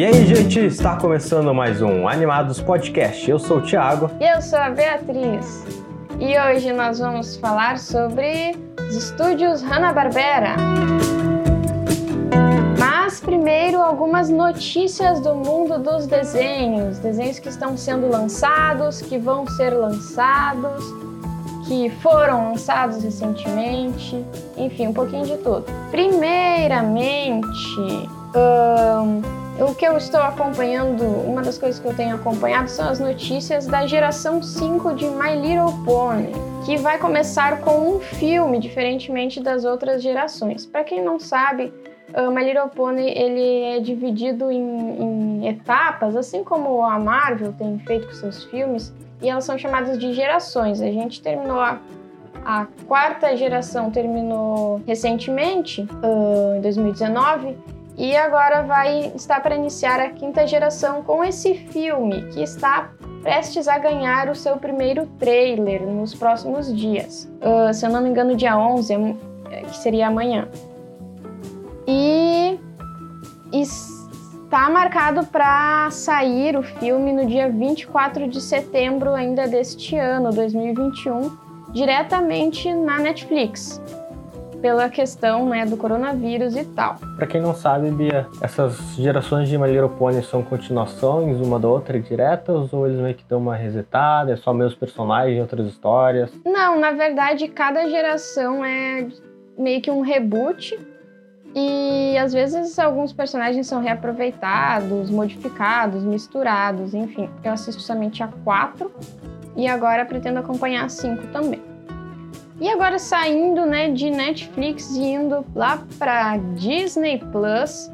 E 0.00 0.04
aí, 0.06 0.24
gente, 0.24 0.58
está 0.60 0.96
começando 0.96 1.52
mais 1.52 1.82
um 1.82 2.08
Animados 2.08 2.58
Podcast. 2.58 3.30
Eu 3.30 3.38
sou 3.38 3.58
o 3.58 3.60
Thiago. 3.60 4.10
E 4.18 4.24
eu 4.24 4.40
sou 4.40 4.58
a 4.58 4.70
Beatriz. 4.70 5.66
E 6.18 6.40
hoje 6.40 6.72
nós 6.72 7.00
vamos 7.00 7.36
falar 7.36 7.78
sobre 7.78 8.56
os 8.78 8.96
estúdios 8.96 9.60
Hanna-Barbera. 9.60 10.56
Mas 12.78 13.20
primeiro, 13.20 13.78
algumas 13.78 14.30
notícias 14.30 15.20
do 15.20 15.34
mundo 15.34 15.78
dos 15.78 16.06
desenhos. 16.06 16.98
Desenhos 16.98 17.38
que 17.38 17.50
estão 17.50 17.76
sendo 17.76 18.08
lançados, 18.08 19.02
que 19.02 19.18
vão 19.18 19.46
ser 19.48 19.74
lançados, 19.74 20.82
que 21.68 21.90
foram 22.00 22.52
lançados 22.52 23.04
recentemente. 23.04 24.24
Enfim, 24.56 24.86
um 24.86 24.94
pouquinho 24.94 25.26
de 25.26 25.36
tudo. 25.36 25.66
Primeiramente, 25.90 27.44
o 29.60 29.74
que 29.74 29.86
eu 29.86 29.96
estou 29.96 30.20
acompanhando, 30.20 31.04
uma 31.04 31.42
das 31.42 31.58
coisas 31.58 31.78
que 31.78 31.86
eu 31.86 31.94
tenho 31.94 32.16
acompanhado 32.16 32.70
são 32.70 32.88
as 32.88 32.98
notícias 32.98 33.66
da 33.66 33.86
geração 33.86 34.42
5 34.42 34.94
de 34.94 35.04
My 35.04 35.34
Little 35.34 35.84
Pony, 35.84 36.32
que 36.64 36.78
vai 36.78 36.98
começar 36.98 37.60
com 37.60 37.96
um 37.96 38.00
filme, 38.00 38.58
diferentemente 38.58 39.38
das 39.38 39.64
outras 39.66 40.02
gerações. 40.02 40.64
Para 40.64 40.82
quem 40.82 41.04
não 41.04 41.20
sabe, 41.20 41.72
uh, 42.14 42.30
My 42.30 42.42
Little 42.42 42.68
Pony 42.68 43.10
ele 43.10 43.76
é 43.76 43.80
dividido 43.80 44.50
em, 44.50 44.62
em 44.62 45.48
etapas, 45.48 46.16
assim 46.16 46.42
como 46.42 46.82
a 46.82 46.98
Marvel 46.98 47.52
tem 47.52 47.78
feito 47.80 48.06
com 48.06 48.14
seus 48.14 48.44
filmes, 48.44 48.94
e 49.20 49.28
elas 49.28 49.44
são 49.44 49.58
chamadas 49.58 49.98
de 49.98 50.14
gerações. 50.14 50.80
A 50.80 50.90
gente 50.90 51.20
terminou 51.20 51.60
a, 51.60 51.78
a 52.42 52.66
quarta 52.88 53.36
geração 53.36 53.90
terminou 53.90 54.80
recentemente, 54.86 55.82
uh, 55.82 56.56
em 56.56 56.62
2019 56.62 57.79
e 57.96 58.16
agora 58.16 58.62
vai 58.62 59.12
estar 59.14 59.40
para 59.40 59.54
iniciar 59.54 60.00
a 60.00 60.10
quinta 60.10 60.46
geração 60.46 61.02
com 61.02 61.22
esse 61.22 61.54
filme 61.54 62.22
que 62.30 62.42
está 62.42 62.90
prestes 63.22 63.68
a 63.68 63.78
ganhar 63.78 64.28
o 64.28 64.34
seu 64.34 64.56
primeiro 64.56 65.06
trailer 65.18 65.82
nos 65.82 66.14
próximos 66.14 66.74
dias. 66.74 67.30
Uh, 67.40 67.72
se 67.72 67.84
eu 67.84 67.90
não 67.90 68.00
me 68.00 68.08
engano, 68.08 68.34
dia 68.34 68.56
11, 68.56 68.94
é, 69.50 69.62
que 69.62 69.76
seria 69.76 70.08
amanhã. 70.08 70.48
E 71.86 72.58
está 73.52 74.70
marcado 74.70 75.26
para 75.26 75.90
sair 75.90 76.56
o 76.56 76.62
filme 76.62 77.12
no 77.12 77.26
dia 77.26 77.50
24 77.50 78.28
de 78.28 78.40
setembro 78.40 79.12
ainda 79.12 79.46
deste 79.46 79.96
ano, 79.96 80.30
2021, 80.30 81.36
diretamente 81.72 82.72
na 82.72 82.98
Netflix 82.98 83.80
pela 84.60 84.88
questão 84.88 85.48
né, 85.48 85.64
do 85.64 85.76
coronavírus 85.76 86.56
e 86.56 86.64
tal. 86.64 86.96
Para 87.16 87.26
quem 87.26 87.40
não 87.40 87.54
sabe, 87.54 87.90
Bia, 87.90 88.26
essas 88.40 88.94
gerações 88.96 89.48
de 89.48 89.58
My 89.58 89.68
Little 89.68 89.88
Pony 89.90 90.22
são 90.22 90.42
continuações 90.42 91.40
uma 91.40 91.58
da 91.58 91.68
outra 91.68 91.98
diretas 92.00 92.72
ou 92.72 92.86
eles 92.86 93.00
meio 93.00 93.14
que 93.14 93.24
dão 93.28 93.38
uma 93.38 93.56
resetada, 93.56 94.32
é 94.32 94.36
só 94.36 94.52
meus 94.52 94.74
personagens, 94.74 95.40
outras 95.40 95.66
histórias? 95.66 96.30
Não, 96.44 96.78
na 96.78 96.92
verdade, 96.92 97.48
cada 97.48 97.88
geração 97.88 98.64
é 98.64 99.08
meio 99.58 99.80
que 99.80 99.90
um 99.90 100.00
reboot 100.00 100.78
e 101.54 102.16
às 102.18 102.32
vezes 102.32 102.78
alguns 102.78 103.12
personagens 103.12 103.66
são 103.66 103.80
reaproveitados, 103.80 105.10
modificados, 105.10 106.04
misturados, 106.04 106.94
enfim. 106.94 107.28
Eu 107.42 107.52
assisto 107.52 107.82
somente 107.82 108.22
a 108.22 108.28
quatro 108.44 108.90
e 109.56 109.66
agora 109.66 110.04
pretendo 110.04 110.38
acompanhar 110.38 110.84
a 110.84 110.88
cinco 110.88 111.26
também. 111.28 111.69
E 112.60 112.68
agora 112.68 112.98
saindo 112.98 113.64
né, 113.64 113.90
de 113.90 114.10
Netflix 114.10 114.90
e 114.90 115.02
indo 115.02 115.44
lá 115.54 115.82
para 115.98 116.36
Disney 116.54 117.18
Plus, 117.32 117.90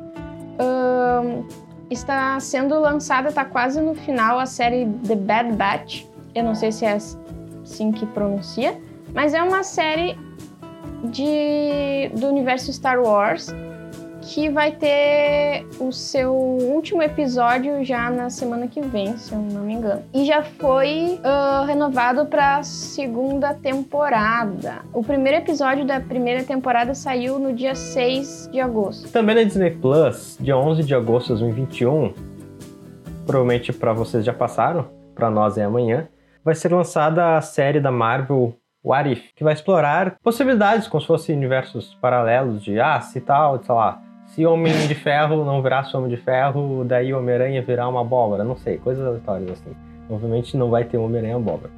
um, 0.60 1.46
está 1.88 2.38
sendo 2.40 2.78
lançada, 2.80 3.28
está 3.28 3.44
quase 3.44 3.80
no 3.80 3.94
final, 3.94 4.40
a 4.40 4.46
série 4.46 4.86
The 5.06 5.14
Bad 5.14 5.52
Batch. 5.52 6.04
Eu 6.34 6.42
não 6.42 6.54
sei 6.54 6.72
se 6.72 6.84
é 6.84 6.94
assim 6.94 7.92
que 7.92 8.04
pronuncia, 8.06 8.76
mas 9.14 9.34
é 9.34 9.42
uma 9.42 9.62
série 9.62 10.18
de, 11.04 12.10
do 12.18 12.26
universo 12.26 12.72
Star 12.72 13.00
Wars 13.00 13.54
que 14.26 14.50
vai 14.50 14.72
ter 14.72 15.64
o 15.78 15.92
seu 15.92 16.34
último 16.34 17.00
episódio 17.00 17.84
já 17.84 18.10
na 18.10 18.28
semana 18.28 18.66
que 18.66 18.80
vem, 18.80 19.16
se 19.16 19.32
eu 19.32 19.38
não 19.38 19.62
me 19.62 19.74
engano. 19.74 20.02
E 20.12 20.24
já 20.24 20.42
foi 20.42 21.20
uh, 21.20 21.64
renovado 21.64 22.26
para 22.26 22.62
segunda 22.64 23.54
temporada. 23.54 24.80
O 24.92 25.02
primeiro 25.02 25.38
episódio 25.38 25.86
da 25.86 26.00
primeira 26.00 26.42
temporada 26.42 26.92
saiu 26.92 27.38
no 27.38 27.54
dia 27.54 27.76
6 27.76 28.50
de 28.50 28.60
agosto. 28.60 29.10
Também 29.12 29.36
na 29.36 29.44
Disney 29.44 29.70
Plus, 29.70 30.36
dia 30.40 30.56
11 30.56 30.82
de 30.82 30.94
agosto 30.94 31.34
de 31.34 31.40
2021, 31.40 32.12
provavelmente 33.24 33.72
para 33.72 33.92
vocês 33.92 34.24
já 34.24 34.34
passaram, 34.34 34.88
para 35.14 35.30
nós 35.30 35.56
é 35.56 35.62
amanhã, 35.62 36.08
vai 36.44 36.54
ser 36.54 36.72
lançada 36.72 37.36
a 37.36 37.40
série 37.40 37.80
da 37.80 37.92
Marvel 37.92 38.56
What 38.84 39.12
If, 39.12 39.32
que 39.36 39.44
vai 39.44 39.52
explorar 39.52 40.16
possibilidades 40.22 40.88
como 40.88 41.00
se 41.00 41.06
fossem 41.06 41.36
universos 41.36 41.94
paralelos 42.00 42.62
de 42.62 42.78
ah, 42.80 43.00
se 43.00 43.20
tal, 43.20 43.62
sei 43.62 43.74
lá, 43.74 44.05
se 44.36 44.44
Homem 44.44 44.86
de 44.86 44.94
Ferro 44.94 45.46
não 45.46 45.62
virasse 45.62 45.96
Homem 45.96 46.10
de 46.10 46.18
Ferro, 46.18 46.84
daí 46.84 47.14
Homem-Aranha 47.14 47.62
virar 47.62 47.88
uma 47.88 48.02
abóbora, 48.02 48.44
não 48.44 48.54
sei, 48.54 48.76
coisas 48.76 49.04
aleatórias 49.04 49.52
assim. 49.52 49.74
Obviamente 50.10 50.58
não 50.58 50.68
vai 50.68 50.84
ter 50.84 50.98
Homem-Aranha 50.98 51.36
abóbora. 51.36 51.70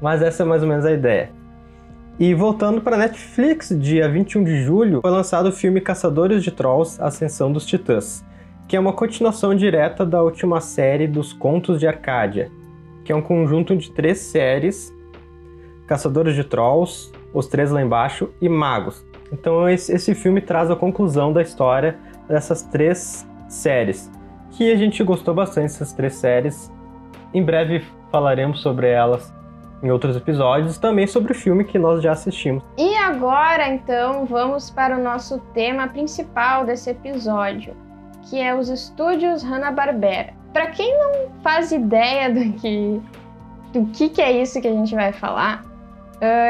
Mas 0.00 0.20
essa 0.20 0.42
é 0.42 0.46
mais 0.46 0.64
ou 0.64 0.68
menos 0.68 0.84
a 0.84 0.90
ideia. 0.90 1.30
E 2.18 2.34
voltando 2.34 2.80
para 2.80 2.96
Netflix, 2.96 3.68
dia 3.78 4.08
21 4.08 4.42
de 4.42 4.64
julho, 4.64 5.00
foi 5.00 5.10
lançado 5.12 5.48
o 5.48 5.52
filme 5.52 5.80
Caçadores 5.80 6.42
de 6.42 6.50
Trolls 6.50 7.00
Ascensão 7.00 7.52
dos 7.52 7.64
Titãs, 7.64 8.24
que 8.66 8.74
é 8.76 8.80
uma 8.80 8.92
continuação 8.92 9.54
direta 9.54 10.04
da 10.04 10.20
última 10.24 10.60
série 10.60 11.06
dos 11.06 11.32
Contos 11.32 11.78
de 11.78 11.86
Arcádia, 11.86 12.50
que 13.04 13.12
é 13.12 13.14
um 13.14 13.22
conjunto 13.22 13.76
de 13.76 13.92
três 13.92 14.18
séries: 14.18 14.92
Caçadores 15.86 16.34
de 16.34 16.42
Trolls, 16.42 17.12
Os 17.32 17.46
Três 17.46 17.70
Lá 17.70 17.80
Embaixo 17.80 18.28
e 18.40 18.48
Magos, 18.48 19.04
então 19.32 19.68
esse, 19.68 20.14
filme 20.14 20.40
traz 20.40 20.70
a 20.70 20.76
conclusão 20.76 21.32
da 21.32 21.42
história 21.42 21.96
dessas 22.28 22.62
três 22.62 23.26
séries, 23.48 24.10
que 24.50 24.70
a 24.70 24.76
gente 24.76 25.02
gostou 25.02 25.34
bastante 25.34 25.72
dessas 25.72 25.92
três 25.92 26.14
séries. 26.14 26.70
Em 27.32 27.42
breve 27.42 27.82
falaremos 28.10 28.60
sobre 28.60 28.88
elas 28.88 29.32
em 29.82 29.90
outros 29.90 30.16
episódios, 30.16 30.78
também 30.78 31.06
sobre 31.06 31.32
o 31.32 31.34
filme 31.34 31.64
que 31.64 31.78
nós 31.78 32.02
já 32.02 32.12
assistimos. 32.12 32.62
E 32.78 32.94
agora, 32.96 33.66
então, 33.68 34.24
vamos 34.26 34.70
para 34.70 34.96
o 34.96 35.02
nosso 35.02 35.38
tema 35.52 35.88
principal 35.88 36.64
desse 36.64 36.90
episódio, 36.90 37.74
que 38.22 38.38
é 38.38 38.54
os 38.54 38.68
estúdios 38.68 39.42
Hanna-Barbera. 39.42 40.34
Para 40.52 40.68
quem 40.68 40.96
não 40.98 41.30
faz 41.42 41.72
ideia 41.72 42.30
do 42.32 42.52
que 42.52 43.00
do 43.72 43.86
que, 43.86 44.10
que 44.10 44.20
é 44.20 44.30
isso 44.30 44.60
que 44.60 44.68
a 44.68 44.72
gente 44.72 44.94
vai 44.94 45.12
falar, 45.12 45.64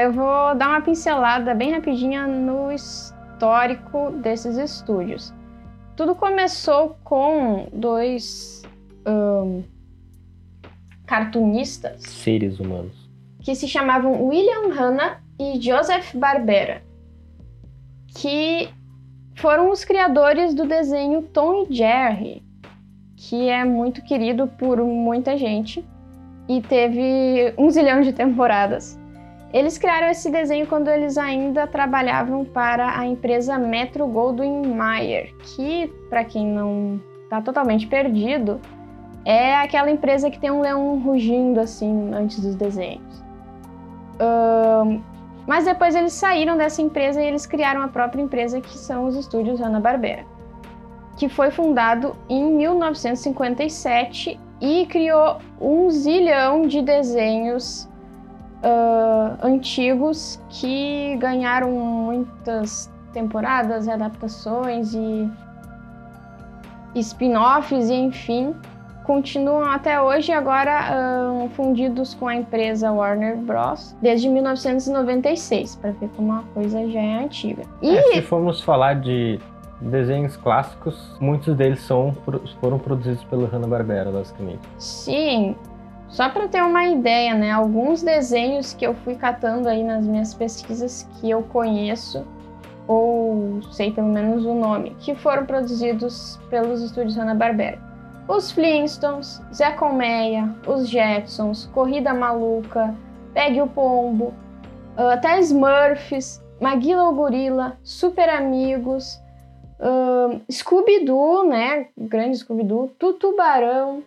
eu 0.05 0.13
vou 0.13 0.55
dar 0.55 0.69
uma 0.69 0.83
pincelada 0.83 1.55
bem 1.55 1.73
rapidinha 1.73 2.27
no 2.27 2.71
histórico 2.71 4.11
desses 4.23 4.59
estúdios. 4.59 5.33
Tudo 5.97 6.15
começou 6.15 6.97
com 7.03 7.69
dois 7.73 8.63
um, 9.07 9.63
cartunistas. 11.07 12.03
Seres 12.03 12.61
humanos. 12.61 13.11
Que 13.41 13.55
se 13.55 13.67
chamavam 13.67 14.27
William 14.27 14.69
Hanna 14.75 15.23
e 15.39 15.61
Joseph 15.61 16.15
Barbera. 16.15 16.83
Que 18.09 18.69
foram 19.37 19.71
os 19.71 19.85
criadores 19.85 20.55
do 20.55 20.67
desenho 20.67 21.23
Tom 21.23 21.67
e 21.69 21.75
Jerry, 21.75 22.43
que 23.17 23.49
é 23.49 23.65
muito 23.65 24.03
querido 24.03 24.47
por 24.47 24.79
muita 24.85 25.37
gente 25.37 25.85
e 26.49 26.61
teve 26.61 27.55
um 27.57 27.71
zilhão 27.71 28.03
de 28.03 28.13
temporadas. 28.13 29.01
Eles 29.53 29.77
criaram 29.77 30.09
esse 30.09 30.31
desenho 30.31 30.67
quando 30.67 30.89
eles 30.89 31.19
ainda 31.19 31.67
trabalhavam 31.67 32.45
para 32.45 32.99
a 32.99 33.07
empresa 33.07 33.59
Metro 33.59 34.07
Goldwyn 34.07 34.75
Mayer, 34.75 35.35
que, 35.41 35.93
para 36.09 36.25
quem 36.25 36.47
não 36.47 36.99
está 37.25 37.43
totalmente 37.43 37.87
perdido, 37.87 38.59
é 39.27 39.55
aquela 39.57 39.91
empresa 39.91 40.31
que 40.31 40.41
tem 40.41 40.51
um 40.51 40.63
leão 40.63 40.99
rugindo 41.01 41.61
assim 41.61 42.11
antes 42.15 42.41
dos 42.41 42.55
desenhos. 42.55 43.23
Um, 44.21 45.03
mas 45.47 45.67
depois 45.67 45.95
eles 45.95 46.15
saíram 46.15 46.57
dessa 46.57 46.81
empresa 46.81 47.21
e 47.21 47.27
eles 47.27 47.45
criaram 47.45 47.83
a 47.83 47.89
própria 47.89 48.23
empresa 48.23 48.61
que 48.61 48.77
são 48.77 49.05
os 49.05 49.17
estúdios 49.17 49.61
Hanna-Barbera, 49.61 50.25
que 51.19 51.29
foi 51.29 51.51
fundado 51.51 52.17
em 52.29 52.43
1957 52.57 54.41
e 54.61 54.87
criou 54.87 55.39
um 55.61 55.91
zilhão 55.91 56.63
de 56.63 56.81
desenhos 56.81 57.89
uh, 58.63 59.47
antigos 59.47 60.41
que 60.49 61.17
ganharam 61.19 61.71
muitas 61.71 62.91
temporadas, 63.13 63.89
adaptações 63.89 64.95
e 64.95 65.31
spin-offs 66.95 67.91
e 67.91 67.95
enfim 67.95 68.55
continuam 69.05 69.65
até 69.65 70.01
hoje 70.01 70.33
agora 70.33 71.43
uh, 71.43 71.49
fundidos 71.51 72.15
com 72.15 72.29
a 72.29 72.37
empresa 72.37 72.93
Warner 72.93 73.37
Bros. 73.37 73.97
desde 74.01 74.29
1996 74.29 75.77
para 75.77 75.91
ver 75.93 76.09
como 76.17 76.33
a 76.33 76.43
coisa 76.55 76.89
já 76.89 77.01
é 77.01 77.25
antiga. 77.25 77.65
E 77.81 77.97
é, 77.97 78.03
se 78.13 78.23
formos 78.23 78.61
falar 78.61 78.95
de 79.01 79.41
desenhos 79.81 80.37
clássicos, 80.37 81.17
muitos 81.21 81.57
deles 81.57 81.81
são, 81.83 82.17
foram 82.61 82.79
produzidos 82.79 83.25
pelo 83.25 83.47
Hanna-Barbera, 83.47 84.11
basicamente. 84.11 84.61
Sim. 84.79 85.57
Só 86.13 86.29
para 86.29 86.47
ter 86.47 86.63
uma 86.63 86.85
ideia, 86.85 87.35
né? 87.35 87.51
Alguns 87.51 88.03
desenhos 88.03 88.75
que 88.75 88.87
eu 88.87 88.95
fui 88.95 89.15
catando 89.15 89.67
aí 89.67 89.83
nas 89.83 90.07
minhas 90.07 90.35
pesquisas 90.35 91.09
que 91.15 91.31
eu 91.31 91.43
conheço 91.43 92.25
ou 92.87 93.63
sei 93.73 93.93
pelo 93.93 94.09
menos 94.09 94.45
o 94.45 94.53
nome, 94.53 94.95
que 94.99 95.15
foram 95.15 95.47
produzidos 95.47 96.39
pelos 96.51 96.83
estúdios 96.83 97.17
Hanna-Barbera. 97.17 97.79
Os 98.29 98.51
Flintstones, 98.51 99.41
Zé 99.55 99.71
Colmeia, 99.71 100.55
os 100.67 100.89
Jetsons, 100.89 101.71
Corrida 101.73 102.13
Maluca, 102.13 102.95
Pegue 103.33 103.63
o 103.63 103.67
Pombo, 103.67 104.35
até 104.97 105.41
Smurfs, 105.41 106.43
Maguila 106.61 107.09
o 107.09 107.15
Gorila, 107.15 107.79
Super 107.83 108.29
Amigos, 108.29 109.19
uh, 109.81 110.41
Scooby-Doo, 110.51 111.49
né? 111.49 111.87
Grande 111.97 112.37
Scooby-Doo, 112.37 112.91
Tutubarão, 112.99 114.03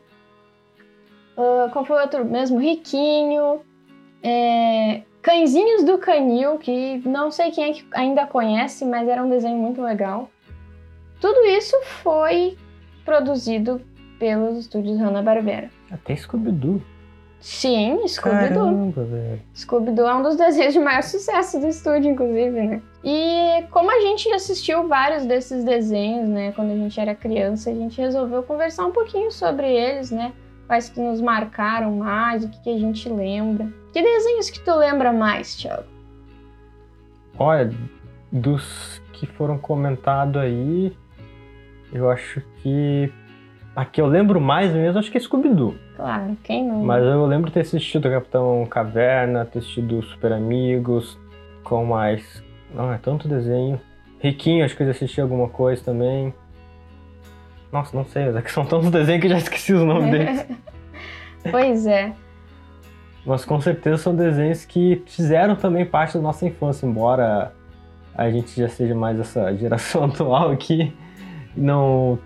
uh, 1.37 1.69
qual 1.71 1.85
foi 1.85 1.97
o 1.97 2.01
outro 2.01 2.25
mesmo? 2.25 2.59
Riquinho, 2.59 3.61
é, 4.23 5.01
Cãezinhos 5.21 5.83
do 5.83 5.97
Canil, 5.97 6.57
que 6.57 7.01
não 7.07 7.31
sei 7.31 7.51
quem 7.51 7.63
é 7.63 7.73
que 7.73 7.85
ainda 7.91 8.27
conhece, 8.27 8.85
mas 8.85 9.07
era 9.07 9.23
um 9.23 9.29
desenho 9.29 9.57
muito 9.57 9.81
legal. 9.81 10.29
Tudo 11.19 11.45
isso 11.45 11.75
foi 12.03 12.57
produzido 13.03 13.81
pelos 14.19 14.57
estúdios 14.57 14.99
Hanna-Barbera. 14.99 15.69
Até 15.91 16.15
Scooby-Doo. 16.15 16.81
Sim, 17.39 18.07
Scooby-Doo. 18.07 18.93
Scooby-Doo 19.55 20.07
é 20.07 20.15
um 20.15 20.23
dos 20.23 20.35
desenhos 20.37 20.73
de 20.73 20.79
maior 20.79 21.03
sucesso 21.03 21.59
do 21.59 21.67
estúdio, 21.67 22.11
inclusive, 22.11 22.61
né? 22.61 22.81
E 23.03 23.63
como 23.69 23.91
a 23.91 23.99
gente 24.01 24.31
assistiu 24.31 24.87
vários 24.87 25.25
desses 25.25 25.63
desenhos, 25.63 26.27
né, 26.27 26.51
quando 26.53 26.71
a 26.71 26.75
gente 26.75 26.99
era 26.99 27.13
criança, 27.13 27.69
a 27.69 27.73
gente 27.73 28.01
resolveu 28.01 28.41
conversar 28.43 28.85
um 28.85 28.91
pouquinho 28.91 29.31
sobre 29.31 29.71
eles, 29.71 30.09
né? 30.11 30.33
Quais 30.67 30.89
que 30.89 30.99
nos 30.99 31.21
marcaram 31.21 31.95
mais, 31.97 32.43
o 32.43 32.49
que, 32.49 32.63
que 32.63 32.69
a 32.75 32.77
gente 32.77 33.07
lembra. 33.07 33.67
Que 33.93 34.01
desenhos 34.01 34.49
que 34.49 34.59
tu 34.59 34.75
lembra 34.75 35.13
mais, 35.13 35.55
Thiago? 35.55 35.83
Olha, 37.37 37.71
dos 38.31 39.01
que 39.13 39.25
foram 39.25 39.57
comentados 39.57 40.41
aí, 40.41 40.95
eu 41.93 42.09
acho 42.09 42.41
que. 42.61 43.11
A 43.75 43.83
que 43.83 43.99
eu 43.99 44.07
lembro 44.07 44.39
mais 44.39 44.73
mesmo, 44.73 44.99
acho 44.99 45.11
que 45.11 45.17
é 45.17 45.21
Scooby-Doo. 45.21 45.75
Claro, 45.97 46.37
quem 46.43 46.65
não? 46.65 46.83
Mas 46.83 47.03
eu 47.03 47.25
lembro 47.25 47.51
ter 47.51 47.59
assistido 47.59 48.09
Capitão 48.09 48.65
Caverna, 48.65 49.45
ter 49.45 49.59
assistido 49.59 50.01
Super 50.03 50.31
Amigos, 50.31 51.19
com 51.63 51.85
mais. 51.85 52.43
Não, 52.73 52.91
é 52.91 52.97
tanto 52.97 53.27
desenho. 53.27 53.79
Riquinho, 54.19 54.63
acho 54.63 54.75
que 54.75 54.83
eu 54.83 54.87
já 54.87 54.91
assisti 54.91 55.19
alguma 55.19 55.49
coisa 55.49 55.83
também. 55.83 56.33
Nossa, 57.75 57.93
não 57.93 58.05
sei, 58.05 58.29
é 58.29 58.41
que 58.41 58.49
são 58.49 58.65
tantos 58.65 58.89
desenhos 58.91 59.19
que 59.19 59.27
eu 59.27 59.31
já 59.31 59.37
esqueci 59.37 59.73
os 59.73 59.83
nomes 59.83 60.09
deles. 60.09 60.45
pois 61.51 61.85
é. 61.85 62.13
Mas 63.25 63.43
com 63.43 63.59
certeza 63.59 63.97
são 63.97 64.15
desenhos 64.15 64.63
que 64.63 65.03
fizeram 65.05 65.57
também 65.57 65.85
parte 65.85 66.13
da 66.13 66.21
nossa 66.21 66.45
infância, 66.45 66.85
embora 66.85 67.51
a 68.15 68.31
gente 68.31 68.55
já 68.55 68.69
seja 68.69 68.95
mais 68.95 69.19
essa 69.19 69.53
geração 69.57 70.05
atual 70.05 70.51
aqui. 70.51 70.95
Não. 71.53 72.17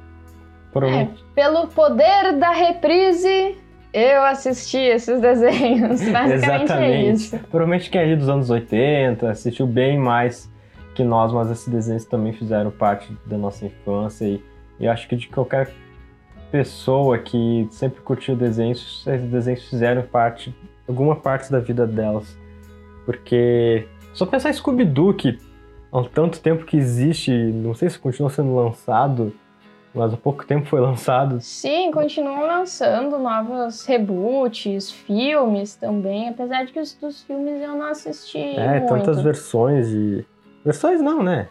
É, 0.76 1.08
pelo 1.34 1.68
poder 1.70 2.38
da 2.38 2.52
reprise, 2.52 3.58
eu 3.92 4.22
assisti 4.22 4.78
esses 4.78 5.20
desenhos. 5.20 6.00
Basicamente 6.00 6.32
é 6.32 6.64
Exatamente. 6.64 6.84
é 6.84 7.12
isso. 7.12 7.40
Provavelmente 7.50 7.90
quem 7.90 8.02
é 8.02 8.04
ali 8.04 8.16
dos 8.16 8.30
anos 8.30 8.52
80 8.52 9.32
assistiu 9.32 9.66
bem 9.66 9.98
mais 9.98 10.48
que 10.94 11.04
nós, 11.04 11.34
mas 11.34 11.50
esses 11.50 11.68
desenhos 11.68 12.06
também 12.06 12.34
fizeram 12.34 12.70
parte 12.70 13.12
da 13.26 13.36
nossa 13.36 13.66
infância. 13.66 14.26
E, 14.26 14.44
e 14.80 14.88
acho 14.88 15.08
que 15.08 15.16
de 15.16 15.28
qualquer 15.28 15.72
pessoa 16.52 17.18
que 17.20 17.68
sempre 17.70 18.02
curtiu 18.02 18.36
desenhos, 18.36 19.06
esses 19.08 19.30
desenhos 19.30 19.64
fizeram 19.70 20.02
parte 20.04 20.54
alguma 20.88 21.16
parte 21.16 21.52
da 21.52 21.60
vida 21.60 21.86
delas. 21.86 22.38
Porque 23.06 23.88
só 24.14 24.26
pensar 24.26 24.50
em 24.50 24.54
Scooby-Doo, 24.54 25.14
que 25.14 25.38
há 25.92 26.04
tanto 26.04 26.40
tempo 26.40 26.66
que 26.66 26.78
existe, 26.78 27.32
não 27.32 27.74
sei 27.76 27.90
se 27.90 28.00
continua 28.00 28.30
sendo 28.30 28.56
lançado, 28.56 29.34
mas 29.94 30.14
há 30.14 30.18
pouco 30.18 30.46
tempo 30.46 30.68
foi 30.68 30.80
lançado. 30.80 31.40
Sim, 31.42 31.92
continuam 31.92 32.46
lançando 32.46 33.18
novos 33.18 33.86
reboots, 33.86 34.92
filmes 34.92 35.76
também, 35.76 36.30
apesar 36.30 36.66
de 36.66 36.72
que 36.74 36.80
os 36.80 36.94
dos 36.96 37.22
filmes 37.24 37.62
eu 37.62 37.76
não 37.76 37.86
assisti 37.86 38.38
É, 38.38 38.80
muito. 38.80 38.88
tantas 38.88 39.22
versões 39.22 39.90
de... 39.90 40.26
Versões 40.64 41.02
não, 41.02 41.24
né? 41.24 41.48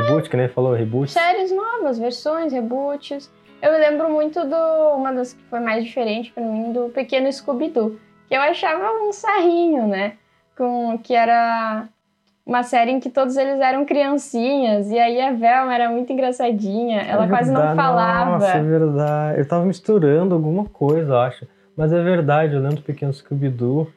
Reboot, 0.00 0.30
que 0.30 0.36
nem 0.36 0.48
falou, 0.48 0.74
reboot. 0.74 1.10
Séries 1.10 1.50
novas, 1.52 1.98
versões, 1.98 2.52
reboots. 2.52 3.30
Eu 3.62 3.72
me 3.72 3.78
lembro 3.78 4.10
muito 4.10 4.44
do... 4.44 4.96
Uma 4.96 5.12
das 5.12 5.32
que 5.32 5.42
foi 5.44 5.60
mais 5.60 5.84
diferente 5.84 6.32
para 6.32 6.44
mim, 6.44 6.72
do 6.72 6.90
Pequeno 6.90 7.32
Scooby-Doo 7.32 7.98
que 8.28 8.34
eu 8.34 8.40
achava 8.40 8.90
um 9.02 9.12
sarrinho, 9.12 9.86
né? 9.86 10.14
Com, 10.56 10.98
que 10.98 11.14
era 11.14 11.88
uma 12.44 12.62
série 12.62 12.92
em 12.92 13.00
que 13.00 13.10
todos 13.10 13.36
eles 13.36 13.60
eram 13.60 13.84
criancinhas, 13.84 14.90
e 14.90 14.98
aí 14.98 15.20
a 15.20 15.32
Velma 15.32 15.74
era 15.74 15.90
muito 15.90 16.12
engraçadinha, 16.12 17.02
ela 17.02 17.24
é 17.24 17.28
quase 17.28 17.52
não 17.52 17.74
falava. 17.74 18.32
Nossa, 18.32 18.58
é 18.58 18.62
verdade. 18.62 19.40
Eu 19.40 19.48
tava 19.48 19.64
misturando 19.64 20.34
alguma 20.34 20.64
coisa, 20.64 21.12
eu 21.12 21.18
acho. 21.18 21.46
Mas 21.76 21.92
é 21.92 22.02
verdade, 22.02 22.54
eu 22.54 22.60
lembro 22.60 22.76
do 22.76 22.82
pequeno 22.82 23.12
Scooby-Doo, 23.12 23.88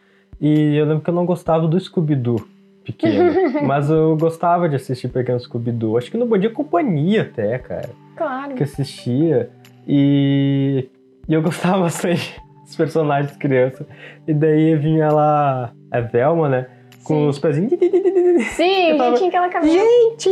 e 0.42 0.76
eu 0.76 0.86
lembro 0.86 1.04
que 1.04 1.10
eu 1.10 1.14
não 1.14 1.26
gostava 1.26 1.68
do 1.68 1.80
Scooby-Doo 1.80 2.46
pequeno, 2.92 3.62
mas 3.66 3.90
eu 3.90 4.16
gostava 4.18 4.68
de 4.68 4.76
assistir 4.76 5.08
Pequeno 5.08 5.40
Scooby-Doo. 5.40 5.98
Acho 5.98 6.12
que 6.12 6.18
no 6.18 6.26
Bom 6.26 6.38
Dia 6.38 6.50
Companhia 6.50 7.24
até, 7.24 7.58
cara. 7.58 7.90
Claro. 8.16 8.56
Que 8.56 8.64
assistia. 8.64 9.50
E, 9.88 10.90
e 11.28 11.34
eu 11.34 11.42
gostava 11.44 11.84
bastante 11.84 12.40
os 12.66 12.76
personagens 12.76 13.36
criança. 13.38 13.86
E 14.28 14.34
daí 14.34 14.76
vinha 14.76 15.12
lá 15.12 15.74
a 15.92 16.00
Velma, 16.00 16.50
né? 16.50 16.68
Com 17.04 17.16
Sim. 17.16 17.28
os 17.28 17.40
pezinhos. 17.40 17.72
Sim, 18.56 18.94
o 18.94 18.98
jeitinho 18.98 19.32
que 19.32 19.38
ela 19.38 19.50
caminhava. 19.50 19.88
Gente! 19.88 20.30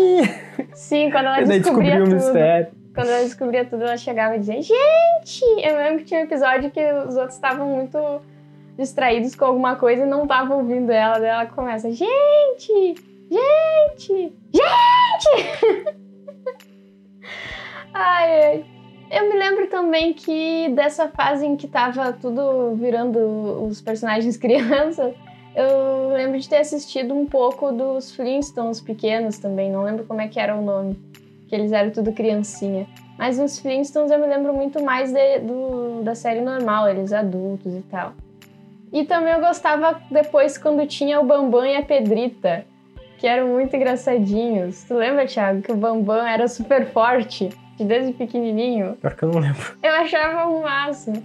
Sim, 0.74 1.10
quando 1.10 1.26
ela 1.26 1.42
descobria 1.42 1.60
descobriu 1.60 2.04
tudo. 2.04 2.12
o 2.12 2.16
mistério. 2.16 2.68
Quando 2.94 3.10
ela 3.10 3.24
descobria 3.24 3.66
tudo, 3.66 3.84
ela 3.84 3.98
chegava 3.98 4.36
e 4.36 4.40
dizia, 4.40 4.62
gente! 4.62 5.44
Eu 5.64 5.78
lembro 5.78 6.00
que 6.00 6.06
tinha 6.06 6.22
um 6.22 6.24
episódio 6.24 6.72
que 6.72 6.82
os 7.08 7.16
outros 7.16 7.36
estavam 7.36 7.68
muito 7.68 7.98
distraídos 8.78 9.36
com 9.36 9.46
alguma 9.46 9.76
coisa 9.76 10.04
e 10.04 10.06
não 10.06 10.24
estavam 10.24 10.60
ouvindo 10.60 10.92
ela. 10.92 11.20
Daí 11.20 11.30
ela 11.30 11.46
começa, 11.48 11.92
gente! 11.92 12.96
Gente! 13.30 14.34
Gente! 14.54 15.98
ai, 17.94 18.44
ai. 18.44 18.66
Eu 19.10 19.30
me 19.30 19.40
lembro 19.40 19.68
também 19.68 20.14
que 20.14 20.70
dessa 20.70 21.08
fase 21.08 21.46
em 21.46 21.56
que 21.56 21.68
tava 21.68 22.12
tudo 22.12 22.76
virando 22.76 23.66
os 23.66 23.82
personagens 23.82 24.36
crianças, 24.38 25.14
eu 25.56 26.10
lembro 26.14 26.38
de 26.38 26.48
ter 26.48 26.58
assistido 26.58 27.14
um 27.14 27.26
pouco 27.26 27.72
dos 27.72 28.12
Flintstones 28.12 28.82
pequenos 28.82 29.40
também, 29.40 29.72
não 29.72 29.84
lembro 29.84 30.06
como 30.06 30.22
é 30.22 30.28
que 30.28 30.40
era 30.40 30.56
o 30.56 30.62
nome, 30.62 31.00
que 31.48 31.56
eles 31.56 31.72
eram 31.72 31.90
tudo 31.90 32.12
criancinha. 32.12 32.86
Mas 33.18 33.40
nos 33.40 33.60
Flintstones 33.60 34.12
eu 34.12 34.20
me 34.20 34.28
lembro 34.28 34.54
muito 34.54 34.84
mais 34.84 35.12
de, 35.12 35.40
do, 35.40 36.04
da 36.04 36.14
série 36.14 36.42
normal, 36.42 36.88
eles 36.90 37.12
adultos 37.14 37.74
e 37.74 37.82
tal. 37.84 38.14
E 38.92 39.04
também 39.06 39.34
eu 39.34 39.42
gostava 39.42 40.02
depois 40.10 40.58
quando 40.58 40.86
tinha 40.88 41.20
o 41.20 41.26
Bambam 41.26 41.66
e 41.66 41.76
a 41.76 41.84
Pedrita, 41.84 42.66
que 43.18 43.28
eram 43.28 43.48
muito 43.48 43.76
engraçadinhos. 43.76 44.84
Tu 44.84 44.94
lembra, 44.94 45.26
Thiago, 45.26 45.62
que 45.62 45.72
o 45.72 45.76
Bambam 45.76 46.26
era 46.26 46.48
super 46.48 46.86
forte? 46.88 47.50
desde 47.84 48.14
pequenininho. 48.14 48.96
Pior 48.96 49.16
que 49.16 49.24
eu 49.24 49.32
não 49.32 49.40
lembro. 49.40 49.78
Eu 49.84 49.94
achava 49.96 50.50
um 50.50 50.64
máximo. 50.64 51.24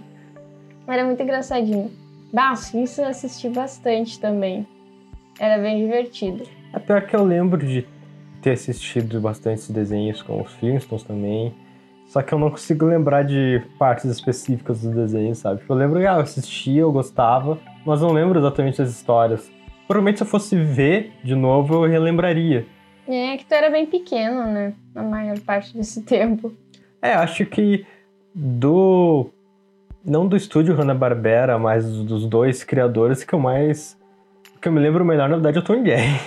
Era 0.87 1.05
muito 1.05 1.21
engraçadinho. 1.21 1.91
Bah, 2.31 2.53
isso 2.53 3.01
eu 3.01 3.07
assisti 3.07 3.49
bastante 3.49 4.19
também. 4.19 4.67
Era 5.39 5.61
bem 5.61 5.79
divertido. 5.79 6.43
É 6.73 6.79
pior 6.79 7.05
que 7.05 7.15
eu 7.15 7.23
lembro 7.23 7.65
de 7.65 7.87
ter 8.41 8.51
assistido 8.51 9.19
bastante 9.21 9.71
desenhos 9.71 10.21
com 10.21 10.41
os 10.41 10.51
Flintstones 10.53 11.03
também. 11.03 11.53
Só 12.13 12.21
que 12.21 12.31
eu 12.31 12.37
não 12.37 12.51
consigo 12.51 12.85
lembrar 12.85 13.23
de 13.23 13.59
partes 13.79 14.05
específicas 14.05 14.83
dos 14.83 14.93
desenhos, 14.93 15.39
sabe? 15.39 15.63
Eu 15.67 15.75
lembro 15.75 15.99
que 15.99 16.05
ah, 16.05 16.13
eu 16.13 16.19
assistia, 16.19 16.81
eu 16.81 16.91
gostava, 16.91 17.57
mas 17.83 18.01
não 18.01 18.11
lembro 18.11 18.37
exatamente 18.37 18.79
as 18.79 18.91
histórias. 18.91 19.51
Provavelmente 19.87 20.19
se 20.19 20.23
eu 20.23 20.27
fosse 20.27 20.55
ver 20.55 21.11
de 21.23 21.33
novo, 21.33 21.73
eu 21.73 21.89
relembraria. 21.89 22.67
É 23.07 23.35
que 23.35 23.43
tu 23.43 23.51
era 23.55 23.67
bem 23.71 23.87
pequeno, 23.87 24.45
né? 24.45 24.75
A 24.93 25.01
maior 25.01 25.39
parte 25.39 25.75
desse 25.75 26.03
tempo. 26.05 26.53
É, 27.01 27.13
acho 27.13 27.47
que 27.47 27.83
do. 28.35 29.31
Não 30.05 30.27
do 30.27 30.37
estúdio 30.37 30.75
Hanna-Barbera, 30.75 31.57
mas 31.57 31.83
dos 32.03 32.27
dois 32.27 32.63
criadores 32.63 33.23
que 33.23 33.33
eu 33.33 33.39
mais. 33.39 33.99
que 34.61 34.67
eu 34.67 34.71
me 34.71 34.79
lembro 34.79 35.03
melhor, 35.03 35.27
na 35.27 35.37
verdade, 35.37 35.57
é 35.57 35.61
o 35.61 35.63
Tom 35.63 35.83
Jerry. 35.83 36.19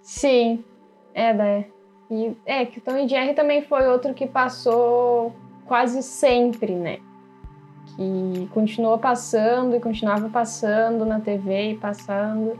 Sim, 0.00 0.64
é, 1.12 1.34
né? 1.34 1.66
E, 2.10 2.36
é, 2.44 2.66
que 2.66 2.78
o 2.78 2.82
Tom 2.82 2.96
e 2.96 3.08
Jerry 3.08 3.34
também 3.34 3.62
foi 3.62 3.88
outro 3.88 4.12
que 4.12 4.26
passou 4.26 5.34
quase 5.66 6.02
sempre, 6.02 6.74
né? 6.74 6.98
Que 7.96 8.48
continuou 8.52 8.98
passando 8.98 9.76
e 9.76 9.80
continuava 9.80 10.28
passando 10.28 11.04
na 11.04 11.20
TV 11.20 11.72
e 11.72 11.74
passando. 11.76 12.58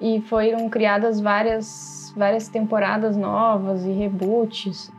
E 0.00 0.20
foram 0.22 0.68
criadas 0.68 1.20
várias 1.20 2.12
várias 2.16 2.48
temporadas 2.48 3.16
novas 3.16 3.84
e 3.84 3.92
reboots. 3.92 4.90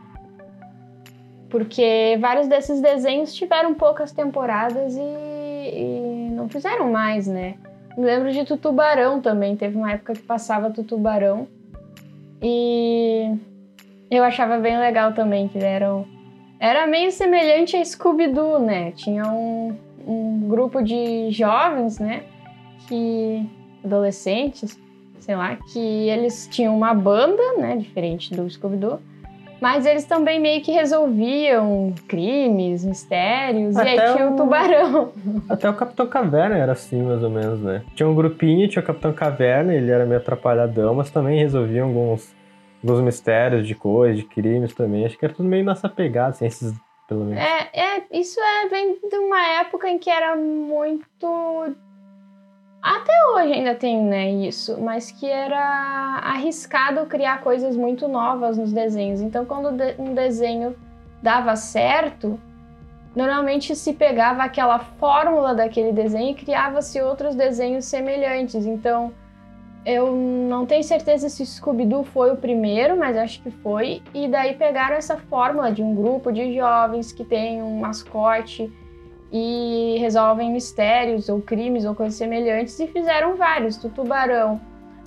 Porque 1.50 2.16
vários 2.20 2.48
desses 2.48 2.80
desenhos 2.80 3.34
tiveram 3.34 3.74
poucas 3.74 4.12
temporadas 4.12 4.96
e, 4.96 5.00
e 5.00 6.30
não 6.32 6.48
fizeram 6.48 6.90
mais, 6.90 7.26
né? 7.26 7.56
Me 7.96 8.06
lembro 8.06 8.32
de 8.32 8.44
Tutubarão 8.44 9.20
também. 9.20 9.54
Teve 9.56 9.76
uma 9.76 9.92
época 9.92 10.14
que 10.14 10.22
passava 10.22 10.70
Tutubarão. 10.70 11.46
E 12.40 13.36
eu 14.16 14.24
achava 14.24 14.58
bem 14.58 14.78
legal 14.78 15.12
também, 15.12 15.48
que 15.48 15.58
eram. 15.58 16.06
Era 16.58 16.86
meio 16.86 17.10
semelhante 17.10 17.76
a 17.76 17.84
Scooby-Doo, 17.84 18.58
né? 18.58 18.92
Tinha 18.92 19.24
um, 19.26 19.76
um 20.06 20.48
grupo 20.48 20.82
de 20.82 21.30
jovens, 21.30 21.98
né? 21.98 22.22
Que. 22.88 23.48
adolescentes, 23.84 24.78
sei 25.18 25.34
lá, 25.34 25.56
que 25.72 25.78
eles 25.78 26.48
tinham 26.50 26.76
uma 26.76 26.94
banda, 26.94 27.42
né? 27.58 27.76
Diferente 27.76 28.34
do 28.34 28.48
Scooby-Doo 28.48 29.00
mas 29.62 29.86
eles 29.86 30.04
também 30.04 30.40
meio 30.40 30.60
que 30.60 30.72
resolviam 30.72 31.94
crimes, 32.08 32.84
mistérios, 32.84 33.76
Até 33.76 33.94
e 33.94 34.00
aí 34.00 34.12
tinha 34.12 34.26
o... 34.28 34.32
o 34.32 34.36
tubarão. 34.36 35.12
Até 35.48 35.70
o 35.70 35.74
Capitão 35.74 36.04
Caverna 36.04 36.58
era 36.58 36.72
assim, 36.72 37.00
mais 37.00 37.22
ou 37.22 37.30
menos, 37.30 37.60
né? 37.60 37.82
Tinha 37.94 38.08
um 38.08 38.14
grupinho, 38.14 38.66
tinha 38.66 38.82
o 38.82 38.84
Capitão 38.84 39.12
Caverna, 39.12 39.72
ele 39.72 39.88
era 39.88 40.04
meio 40.04 40.20
atrapalhadão, 40.20 40.96
mas 40.96 41.12
também 41.12 41.38
resolviam 41.38 41.86
alguns, 41.86 42.34
alguns 42.82 43.02
mistérios 43.02 43.66
de 43.66 43.74
coisas, 43.74 44.18
de 44.18 44.24
crimes 44.24 44.74
também. 44.74 45.04
Acho 45.04 45.18
que 45.18 45.24
era 45.24 45.34
tudo 45.34 45.48
meio 45.48 45.64
nessa 45.64 45.88
pegada, 45.88 46.30
assim, 46.30 46.46
esses, 46.46 46.74
pelo 47.08 47.24
menos. 47.24 47.42
É, 47.42 47.70
é, 47.72 48.02
isso 48.10 48.40
é, 48.40 48.68
vem 48.68 48.98
de 49.08 49.16
uma 49.16 49.60
época 49.60 49.88
em 49.88 49.98
que 49.98 50.10
era 50.10 50.36
muito 50.36 51.76
até 52.82 53.12
hoje 53.32 53.52
ainda 53.52 53.76
tem, 53.76 54.02
né, 54.02 54.28
isso, 54.28 54.80
mas 54.80 55.12
que 55.12 55.30
era 55.30 56.18
arriscado 56.24 57.06
criar 57.06 57.40
coisas 57.40 57.76
muito 57.76 58.08
novas 58.08 58.58
nos 58.58 58.72
desenhos. 58.72 59.20
Então, 59.20 59.44
quando 59.44 59.68
um 60.00 60.12
desenho 60.12 60.74
dava 61.22 61.54
certo, 61.54 62.40
normalmente 63.14 63.76
se 63.76 63.92
pegava 63.92 64.42
aquela 64.42 64.80
fórmula 64.80 65.54
daquele 65.54 65.92
desenho 65.92 66.30
e 66.30 66.34
criava-se 66.34 67.00
outros 67.00 67.36
desenhos 67.36 67.84
semelhantes. 67.84 68.66
Então, 68.66 69.12
eu 69.84 70.12
não 70.12 70.64
tenho 70.64 70.84
certeza 70.84 71.28
se 71.28 71.44
Scooby-Doo 71.44 72.04
foi 72.04 72.30
o 72.30 72.36
primeiro, 72.36 72.96
mas 72.96 73.16
acho 73.16 73.42
que 73.42 73.50
foi. 73.50 74.00
E 74.14 74.28
daí 74.28 74.54
pegaram 74.54 74.94
essa 74.96 75.16
fórmula 75.16 75.72
de 75.72 75.82
um 75.82 75.94
grupo 75.94 76.32
de 76.32 76.54
jovens 76.54 77.10
que 77.12 77.24
tem 77.24 77.60
um 77.60 77.80
mascote 77.80 78.72
e 79.32 79.96
resolvem 79.98 80.52
mistérios 80.52 81.28
ou 81.28 81.40
crimes 81.40 81.84
ou 81.84 81.94
coisas 81.94 82.14
semelhantes 82.14 82.78
e 82.78 82.86
fizeram 82.86 83.36
vários. 83.36 83.76
Do 83.76 83.88
Tubarão, 83.88 84.60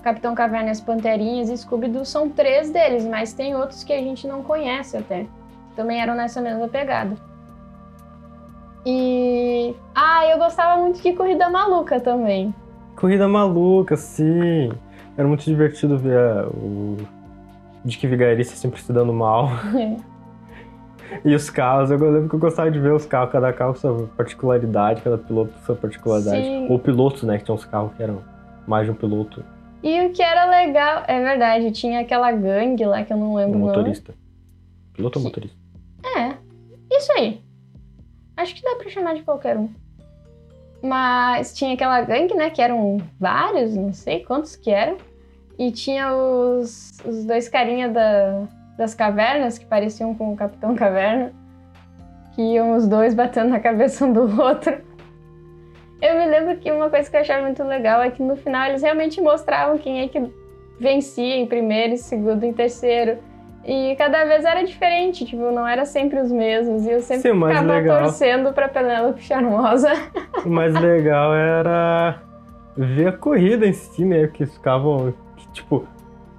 Capitão 0.04 0.36
Caverna 0.36 0.72
as 0.72 0.82
Panterinhas 0.82 1.50
e 1.50 1.58
Scooby-Doo 1.58 2.04
são 2.04 2.30
três 2.30 2.70
deles, 2.70 3.06
mas 3.06 3.34
tem 3.34 3.56
outros 3.56 3.84
que 3.84 3.94
a 3.94 4.00
gente 4.00 4.28
não 4.28 4.44
conhece 4.44 4.98
até. 4.98 5.26
Também 5.74 6.02
eram 6.02 6.16
nessa 6.16 6.42
mesma 6.42 6.68
pegada. 6.68 7.16
E. 8.86 9.74
Ah, 9.96 10.28
eu 10.28 10.38
gostava 10.38 10.82
muito 10.82 11.02
de 11.02 11.14
Corrida 11.14 11.50
Maluca 11.50 12.00
também. 12.00 12.54
Corrida 12.96 13.28
Maluca, 13.28 13.96
sim. 13.96 14.72
Era 15.18 15.28
muito 15.28 15.44
divertido 15.44 15.98
ver 15.98 16.46
o 16.48 16.98
Dick 17.84 18.06
Vigarista 18.08 18.56
sempre 18.56 18.82
se 18.82 18.92
dando 18.92 19.14
mal. 19.14 19.50
E 21.24 21.34
os 21.36 21.50
carros, 21.50 21.92
eu 21.92 21.98
lembro 21.98 22.28
que 22.28 22.36
eu 22.36 22.40
gostava 22.40 22.70
de 22.72 22.80
ver 22.80 22.92
os 22.92 23.06
carros, 23.06 23.32
cada 23.32 23.54
carro 23.54 23.74
com 23.74 23.80
sua 23.80 24.08
particularidade, 24.18 25.02
cada 25.02 25.18
piloto 25.18 25.54
com 25.54 25.60
sua 25.60 25.76
particularidade. 25.76 26.44
Sim. 26.44 26.68
Ou 26.70 26.80
pilotos, 26.80 27.24
né? 27.24 27.38
Que 27.38 27.46
tinham 27.46 27.56
uns 27.56 27.66
carros 27.66 27.94
que 27.96 28.04
eram 28.04 28.22
mais 28.68 28.86
de 28.86 28.92
um 28.92 28.96
piloto. 28.96 29.44
E 29.84 30.08
o 30.08 30.12
que 30.12 30.24
era 30.24 30.46
legal, 30.50 31.04
é 31.08 31.22
verdade, 31.22 31.72
tinha 31.72 32.00
aquela 32.00 32.32
gangue 32.32 32.86
lá 32.86 33.04
que 33.04 33.14
eu 33.14 33.18
não 33.18 33.36
lembro. 33.36 33.58
O 33.58 33.62
motorista. 33.62 34.14
Nome. 34.14 34.24
Piloto 34.94 35.20
ou 35.20 35.26
motorista? 35.26 35.58
É, 36.18 36.36
isso 36.92 37.12
aí. 37.14 37.42
Acho 38.36 38.56
que 38.56 38.64
dá 38.64 38.76
pra 38.76 38.90
chamar 38.90 39.14
de 39.14 39.22
qualquer 39.22 39.58
um. 39.58 39.70
Mas 40.86 41.52
tinha 41.56 41.74
aquela 41.74 42.00
gangue, 42.02 42.36
né? 42.36 42.52
Que 42.52 42.62
eram 42.62 42.98
vários, 43.20 43.76
não 43.76 43.92
sei 43.92 44.24
quantos 44.24 44.56
que 44.56 44.70
eram. 44.70 44.98
E 45.58 45.72
tinha 45.72 46.14
os, 46.14 47.00
os 47.04 47.26
dois 47.26 47.50
carinha 47.50 47.90
da, 47.90 48.44
das 48.78 48.94
cavernas, 48.94 49.58
que 49.58 49.66
pareciam 49.66 50.14
com 50.14 50.32
o 50.32 50.36
Capitão 50.36 50.76
Caverna, 50.76 51.34
que 52.36 52.42
iam 52.42 52.76
os 52.76 52.88
dois 52.88 53.16
batendo 53.16 53.50
na 53.50 53.60
cabeça 53.60 54.06
um 54.06 54.14
do 54.14 54.40
outro. 54.40 54.80
Eu 56.00 56.20
me 56.20 56.26
lembro 56.28 56.58
que 56.58 56.72
uma 56.72 56.90
coisa 56.90 57.10
que 57.10 57.16
eu 57.16 57.22
achava 57.22 57.42
muito 57.42 57.64
legal 57.64 58.04
é 58.04 58.12
que 58.12 58.22
no 58.22 58.36
final 58.36 58.70
eles 58.70 58.84
realmente 58.84 59.20
mostravam 59.20 59.80
quem 59.80 60.02
é 60.02 60.08
que 60.08 60.22
vencia 60.80 61.36
em 61.36 61.48
primeiro, 61.48 61.94
em 61.94 61.98
segundo 61.98 62.44
e 62.44 62.50
em 62.50 62.54
terceiro. 62.54 63.18
E 63.66 63.96
cada 63.96 64.24
vez 64.26 64.46
era 64.46 64.64
diferente, 64.64 65.26
tipo, 65.26 65.52
não 65.52 65.68
era 65.68 65.86
sempre 65.86 66.20
os 66.20 66.32
mesmos. 66.32 66.86
E 66.86 66.92
eu 66.92 67.00
sempre 67.02 67.32
Sim, 67.32 67.34
ficava 67.34 67.74
legal... 67.74 68.04
torcendo 68.04 68.54
pra 68.54 68.70
Penélope 68.70 69.22
Charmosa. 69.22 69.92
O 70.46 70.50
mais 70.50 70.80
legal 70.80 71.34
era 71.34 72.22
ver 72.78 73.08
a 73.08 73.12
corrida 73.12 73.66
em 73.66 73.74
si, 73.74 74.06
né? 74.06 74.28
Que 74.28 74.46
ficavam, 74.46 75.12
tipo, 75.52 75.88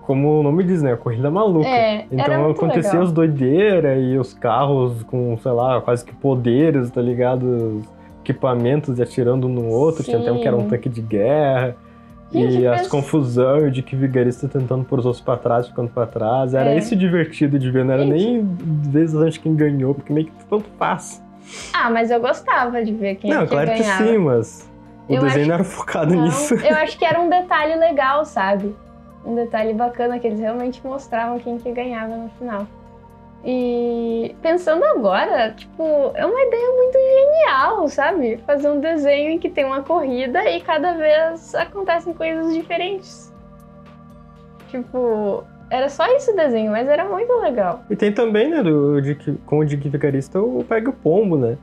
como 0.02 0.38
o 0.38 0.42
nome 0.45 0.62
diz, 0.62 0.80
né? 0.80 0.95
Corrida 0.95 1.28
maluca. 1.28 1.66
É, 1.66 2.06
então 2.12 2.49
acontecia 2.50 3.00
as 3.00 3.11
doideiras 3.11 3.99
e 4.00 4.16
os 4.16 4.33
carros 4.33 5.02
com, 5.02 5.37
sei 5.38 5.50
lá, 5.50 5.80
quase 5.80 6.04
que 6.04 6.14
poderes, 6.14 6.88
tá 6.90 7.02
ligado? 7.02 7.83
Equipamentos 8.21 9.00
e 9.00 9.02
atirando 9.02 9.49
um 9.49 9.52
no 9.52 9.68
outro. 9.68 10.04
Sim. 10.04 10.12
Tinha 10.12 10.23
até 10.23 10.30
um 10.30 10.38
que 10.38 10.47
era 10.47 10.56
um 10.56 10.68
tanque 10.68 10.88
de 10.88 11.02
guerra. 11.02 11.76
Gente, 12.33 12.59
e 12.59 12.66
as 12.66 12.88
confusões 12.88 13.73
de 13.73 13.83
que 13.83 13.95
vigarista 13.95 14.49
tentando 14.49 14.85
pôr 14.85 14.99
os 14.99 15.06
outros 15.06 15.23
pra 15.23 15.37
trás, 15.37 15.68
ficando 15.68 15.90
pra 15.90 16.06
trás. 16.06 16.54
Era 16.54 16.71
é. 16.71 16.76
esse 16.76 16.97
divertido 16.97 17.59
de 17.59 17.71
ver, 17.71 17.85
não 17.85 17.95
era 17.95 18.04
Gente. 18.04 18.25
nem 18.25 18.56
vezes 18.90 19.38
quem 19.38 19.54
ganhou, 19.54 19.95
porque 19.95 20.12
meio 20.12 20.26
que 20.26 20.45
tanto 20.47 20.66
faz. 20.78 21.23
Ah, 21.73 21.88
mas 21.88 22.11
eu 22.11 22.21
gostava 22.21 22.85
de 22.85 22.92
ver 22.92 23.14
quem, 23.16 23.30
não, 23.30 23.40
quem 23.40 23.49
claro 23.49 23.68
ganhava. 23.68 24.02
que 24.02 24.11
sim, 24.11 24.18
mas 24.18 24.68
o 25.09 25.14
eu 25.14 25.23
desenho 25.23 25.40
acho... 25.40 25.49
não 25.49 25.54
era 25.54 25.64
focado 25.64 26.14
não, 26.14 26.25
nisso. 26.25 26.54
Eu 26.54 26.75
acho 26.78 26.99
que 26.99 27.04
era 27.04 27.21
um 27.21 27.30
detalhe 27.30 27.76
legal, 27.76 28.25
sabe? 28.25 28.75
um 29.26 29.35
detalhe 29.35 29.75
bacana 29.75 30.18
que 30.18 30.26
eles 30.26 30.38
realmente 30.38 30.80
mostravam 30.87 31.38
quem 31.38 31.59
que 31.59 31.71
ganhava 31.73 32.16
no 32.16 32.30
final. 32.38 32.66
E 33.49 34.35
pensando 34.43 34.85
agora, 34.85 35.53
tipo, 35.53 36.11
é 36.15 36.26
uma 36.26 36.43
ideia 36.43 36.73
muito 36.73 36.99
genial, 36.99 37.88
sabe? 37.88 38.38
Fazer 38.38 38.69
um 38.69 38.81
desenho 38.81 39.31
em 39.31 39.38
que 39.38 39.49
tem 39.49 39.65
uma 39.65 39.85
corrida 39.85 40.50
e 40.50 40.61
cada 40.61 40.95
vez 40.95 41.55
acontecem 41.55 42.12
coisas 42.12 42.53
diferentes. 42.53 43.33
Tipo, 44.69 45.45
era 45.71 45.88
só 45.88 46.05
isso 46.17 46.33
o 46.33 46.37
desenho, 46.37 46.73
mas 46.73 46.88
era 46.88 47.09
muito 47.09 47.33
legal. 47.35 47.85
E 47.88 47.95
tem 47.95 48.12
também, 48.12 48.50
né, 48.50 48.65
do, 48.65 49.00
de, 49.00 49.15
com 49.47 49.61
o 49.61 49.65
Dick 49.65 49.88
Vigarista, 49.88 50.41
o 50.41 50.65
Pega 50.65 50.91
o 50.91 50.93
Pombo, 50.93 51.38
né? 51.38 51.57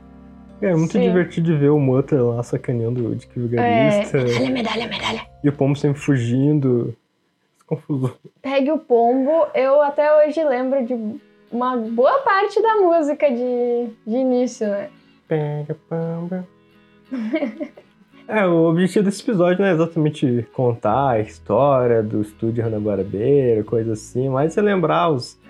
É 0.62 0.74
muito 0.74 0.92
Sim. 0.92 1.02
divertido 1.02 1.52
de 1.52 1.58
ver 1.58 1.68
o 1.68 1.78
Mutter 1.78 2.24
lá 2.24 2.42
sacaneando 2.42 3.10
o 3.10 3.14
Dick 3.14 3.38
Vigarista. 3.38 4.16
É, 4.16 4.22
medalha, 4.22 4.50
medalha, 4.50 4.88
medalha. 4.88 5.20
E 5.42 5.48
o 5.50 5.52
Pombo 5.52 5.76
sempre 5.76 6.00
fugindo 6.00 6.96
confuso. 7.66 8.16
Pegue 8.40 8.70
o 8.70 8.78
Pombo, 8.78 9.48
eu 9.54 9.82
até 9.82 10.10
hoje 10.24 10.42
lembro 10.42 10.82
de 10.86 10.94
uma 11.54 11.76
boa 11.76 12.18
parte 12.18 12.60
da 12.60 12.74
música 12.74 13.30
de, 13.30 13.88
de 14.04 14.16
início, 14.16 14.66
né? 14.66 14.90
Pega 15.28 15.72
o 15.72 15.76
Pombo. 15.88 16.44
é, 18.26 18.44
o 18.44 18.64
objetivo 18.64 19.04
desse 19.04 19.22
episódio 19.22 19.60
não 19.60 19.68
é 19.68 19.72
exatamente 19.72 20.44
contar 20.52 21.10
a 21.10 21.20
história 21.20 22.02
do 22.02 22.22
estúdio 22.22 22.64
Hanna-Barbera, 22.64 23.62
coisa 23.62 23.92
assim, 23.92 24.28
mas 24.28 24.58
é 24.58 24.62
lembrar 24.62 25.10
os, 25.10 25.40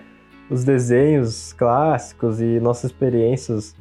os 0.47 0.63
desenhos 0.63 1.53
clássicos 1.53 2.39
e 2.39 2.59
nossas 2.59 2.91
experiências 2.91 3.75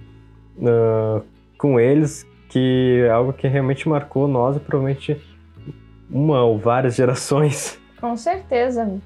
uh, 0.56 1.22
com 1.58 1.78
eles, 1.78 2.26
que 2.48 3.02
é 3.04 3.10
algo 3.10 3.34
que 3.34 3.46
realmente 3.46 3.86
marcou 3.86 4.26
nós 4.26 4.56
e 4.56 4.60
provavelmente 4.60 5.20
uma 6.10 6.42
ou 6.42 6.58
várias 6.58 6.94
gerações. 6.94 7.78
Com 8.00 8.16
certeza. 8.16 8.98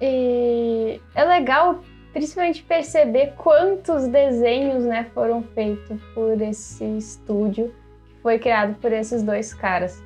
E 0.00 1.00
é 1.14 1.24
legal, 1.24 1.80
principalmente, 2.14 2.62
perceber 2.62 3.34
quantos 3.36 4.06
desenhos 4.06 4.84
né, 4.84 5.04
foram 5.12 5.42
feitos 5.42 6.00
por 6.14 6.40
esse 6.40 6.84
estúdio 6.96 7.74
que 8.08 8.14
foi 8.22 8.38
criado 8.38 8.76
por 8.80 8.92
esses 8.92 9.22
dois 9.22 9.52
caras. 9.52 10.00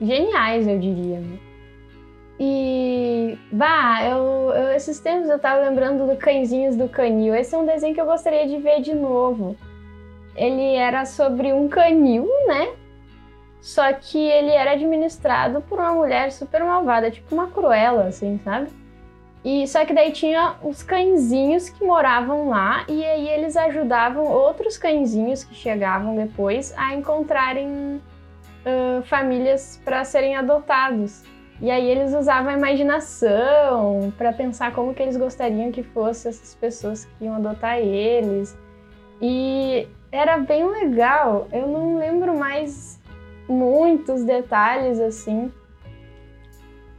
Geniais, 0.00 0.68
eu 0.68 0.78
diria. 0.78 1.18
Né? 1.18 1.38
E, 2.38 3.38
bah, 3.50 4.04
eu, 4.04 4.52
eu, 4.54 4.70
esses 4.76 5.00
tempos 5.00 5.30
eu 5.30 5.38
tava 5.38 5.68
lembrando 5.68 6.06
do 6.06 6.14
Cãezinhos 6.16 6.76
do 6.76 6.88
Canil. 6.88 7.34
Esse 7.34 7.54
é 7.54 7.58
um 7.58 7.66
desenho 7.66 7.94
que 7.94 8.00
eu 8.00 8.06
gostaria 8.06 8.46
de 8.46 8.58
ver 8.58 8.82
de 8.82 8.94
novo. 8.94 9.56
Ele 10.36 10.74
era 10.74 11.04
sobre 11.06 11.52
um 11.52 11.68
canil, 11.68 12.28
né? 12.46 12.68
Só 13.60 13.92
que 13.92 14.18
ele 14.18 14.50
era 14.50 14.72
administrado 14.72 15.62
por 15.62 15.80
uma 15.80 15.92
mulher 15.92 16.30
super 16.30 16.62
malvada, 16.62 17.10
tipo 17.10 17.34
uma 17.34 17.48
cruela, 17.48 18.04
assim, 18.04 18.38
sabe? 18.44 18.70
E 19.50 19.66
só 19.66 19.82
que 19.86 19.94
daí 19.94 20.12
tinha 20.12 20.56
os 20.62 20.82
cãezinhos 20.82 21.70
que 21.70 21.82
moravam 21.82 22.50
lá 22.50 22.84
e 22.86 23.02
aí 23.02 23.26
eles 23.30 23.56
ajudavam 23.56 24.26
outros 24.26 24.76
cãezinhos 24.76 25.42
que 25.42 25.54
chegavam 25.54 26.14
depois 26.14 26.74
a 26.76 26.94
encontrarem 26.94 27.66
uh, 27.96 29.02
famílias 29.04 29.80
para 29.82 30.04
serem 30.04 30.36
adotados. 30.36 31.24
E 31.62 31.70
aí 31.70 31.88
eles 31.88 32.12
usavam 32.12 32.52
a 32.52 32.58
imaginação 32.58 34.12
para 34.18 34.34
pensar 34.34 34.74
como 34.74 34.92
que 34.92 35.02
eles 35.02 35.16
gostariam 35.16 35.72
que 35.72 35.82
fossem 35.82 36.28
essas 36.28 36.54
pessoas 36.54 37.06
que 37.06 37.24
iam 37.24 37.36
adotar 37.36 37.78
eles. 37.78 38.54
E 39.18 39.88
era 40.12 40.36
bem 40.36 40.68
legal. 40.68 41.48
Eu 41.50 41.66
não 41.66 41.96
lembro 41.96 42.36
mais 42.36 43.00
muitos 43.48 44.24
detalhes 44.24 45.00
assim, 45.00 45.50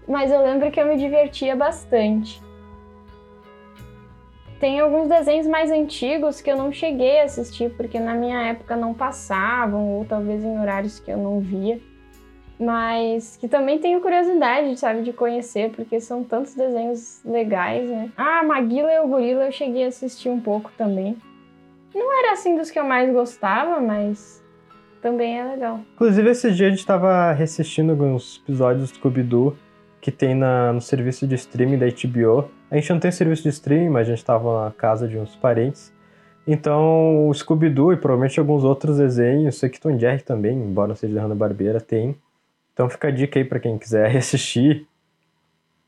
mas 0.09 0.31
eu 0.31 0.43
lembro 0.43 0.71
que 0.71 0.79
eu 0.79 0.87
me 0.87 0.97
divertia 0.97 1.55
bastante. 1.55 2.41
Tem 4.59 4.79
alguns 4.79 5.07
desenhos 5.07 5.47
mais 5.47 5.71
antigos 5.71 6.41
que 6.41 6.51
eu 6.51 6.57
não 6.57 6.71
cheguei 6.71 7.21
a 7.21 7.23
assistir 7.23 7.69
porque 7.77 7.97
na 7.99 8.13
minha 8.13 8.41
época 8.47 8.75
não 8.75 8.93
passavam 8.93 9.87
ou 9.93 10.03
talvez 10.03 10.43
em 10.43 10.59
horários 10.59 10.99
que 10.99 11.09
eu 11.09 11.17
não 11.17 11.39
via 11.39 11.79
mas 12.59 13.37
que 13.37 13.47
também 13.47 13.79
tenho 13.79 14.01
curiosidade, 14.01 14.77
sabe, 14.77 15.01
de 15.01 15.13
conhecer, 15.13 15.71
porque 15.71 16.01
são 16.01 16.25
tantos 16.25 16.53
desenhos 16.53 17.21
legais, 17.23 17.89
né? 17.89 18.11
Ah, 18.17 18.43
Maguila 18.43 18.91
e 18.91 18.99
o 18.99 19.07
Gorila 19.07 19.45
eu 19.45 19.51
cheguei 19.51 19.85
a 19.85 19.87
assistir 19.87 20.27
um 20.27 20.41
pouco 20.41 20.69
também. 20.77 21.15
Não 21.95 22.19
era 22.19 22.33
assim 22.33 22.57
dos 22.57 22.69
que 22.69 22.77
eu 22.77 22.83
mais 22.83 23.11
gostava, 23.13 23.79
mas 23.79 24.43
também 25.01 25.39
é 25.39 25.45
legal. 25.45 25.79
Inclusive, 25.95 26.29
esse 26.29 26.51
dia 26.51 26.67
a 26.67 26.69
gente 26.69 26.79
estava 26.79 27.31
reassistindo 27.31 27.93
alguns 27.93 28.41
episódios 28.43 28.91
do 28.91 28.95
Scooby-Doo 28.97 29.55
que 30.01 30.11
tem 30.11 30.35
na, 30.35 30.73
no 30.73 30.81
serviço 30.81 31.27
de 31.27 31.35
streaming 31.35 31.77
da 31.77 31.85
HBO. 31.87 32.49
A 32.71 32.75
gente 32.75 32.89
não 32.91 32.99
tem 32.99 33.11
serviço 33.11 33.43
de 33.43 33.49
streaming, 33.49 33.89
mas 33.89 34.07
a 34.07 34.11
gente 34.11 34.19
estava 34.19 34.65
na 34.65 34.71
casa 34.71 35.07
de 35.07 35.17
uns 35.17 35.35
parentes. 35.35 35.93
Então, 36.47 37.27
o 37.27 37.33
Scooby-Doo 37.33 37.93
e 37.93 37.97
provavelmente 37.97 38.39
alguns 38.39 38.63
outros 38.63 38.97
desenhos, 38.97 39.61
Tom 39.81 39.97
Jerry 39.99 40.23
também, 40.23 40.57
embora 40.57 40.95
seja 40.95 41.13
da 41.13 41.21
Hanna-Barbera, 41.21 41.79
tem 41.79 42.15
então 42.79 42.89
fica 42.89 43.09
a 43.09 43.11
dica 43.11 43.37
aí 43.37 43.43
para 43.43 43.59
quem 43.59 43.77
quiser 43.77 44.07
assistir. 44.15 44.87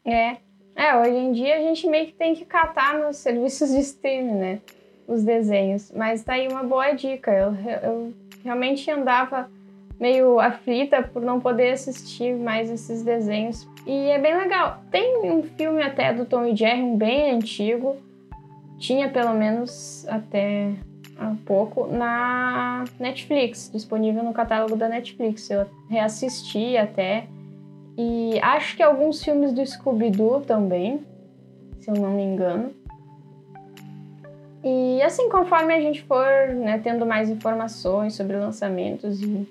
É. 0.03 0.35
É, 0.75 0.93
hoje 0.97 1.15
em 1.15 1.31
dia 1.31 1.55
a 1.55 1.59
gente 1.61 1.87
meio 1.87 2.07
que 2.07 2.13
tem 2.13 2.35
que 2.35 2.43
catar 2.43 2.99
nos 2.99 3.15
serviços 3.15 3.69
de 3.69 3.79
streaming, 3.79 4.33
né? 4.33 4.59
Os 5.07 5.23
desenhos. 5.23 5.89
Mas 5.95 6.21
tá 6.21 6.33
aí 6.33 6.49
uma 6.49 6.63
boa 6.63 6.91
dica. 6.91 7.31
Eu, 7.31 7.55
eu 7.81 8.13
realmente 8.43 8.91
andava 8.91 9.49
meio 10.01 10.39
aflita 10.39 11.03
por 11.03 11.21
não 11.21 11.39
poder 11.39 11.73
assistir 11.73 12.35
mais 12.35 12.71
esses 12.71 13.03
desenhos. 13.03 13.67
E 13.85 14.09
é 14.09 14.17
bem 14.17 14.35
legal. 14.35 14.81
Tem 14.89 15.31
um 15.31 15.43
filme 15.43 15.83
até 15.83 16.11
do 16.11 16.25
Tom 16.25 16.45
e 16.47 16.55
Jerry, 16.55 16.81
um 16.81 16.97
bem 16.97 17.31
antigo. 17.31 17.95
Tinha 18.79 19.09
pelo 19.09 19.35
menos 19.35 20.03
até 20.07 20.73
há 21.19 21.35
pouco 21.45 21.85
na 21.85 22.83
Netflix, 22.99 23.69
disponível 23.71 24.23
no 24.23 24.33
catálogo 24.33 24.75
da 24.75 24.89
Netflix. 24.89 25.47
Eu 25.51 25.67
reassisti 25.87 26.75
até. 26.75 27.27
E 27.95 28.39
acho 28.41 28.75
que 28.75 28.81
alguns 28.81 29.23
filmes 29.23 29.53
do 29.53 29.63
Scooby-Doo 29.63 30.41
também, 30.41 31.05
se 31.79 31.91
eu 31.91 31.95
não 31.95 32.09
me 32.09 32.23
engano. 32.23 32.71
E 34.63 34.99
assim, 35.03 35.29
conforme 35.29 35.75
a 35.75 35.79
gente 35.79 36.01
for 36.03 36.25
né, 36.55 36.79
tendo 36.83 37.05
mais 37.05 37.29
informações 37.29 38.15
sobre 38.15 38.37
lançamentos 38.37 39.21
e, 39.21 39.47